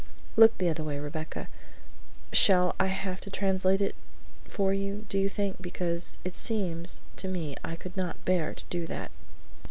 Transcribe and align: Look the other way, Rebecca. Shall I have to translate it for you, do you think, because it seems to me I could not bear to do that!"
Look 0.35 0.57
the 0.57 0.67
other 0.67 0.83
way, 0.83 0.97
Rebecca. 0.99 1.47
Shall 2.33 2.75
I 2.79 2.87
have 2.87 3.21
to 3.21 3.29
translate 3.29 3.81
it 3.81 3.93
for 4.45 4.73
you, 4.73 5.05
do 5.09 5.19
you 5.19 5.29
think, 5.29 5.61
because 5.61 6.17
it 6.25 6.33
seems 6.33 7.01
to 7.17 7.27
me 7.27 7.55
I 7.63 7.75
could 7.75 7.95
not 7.95 8.25
bear 8.25 8.55
to 8.55 8.63
do 8.71 8.87
that!" 8.87 9.11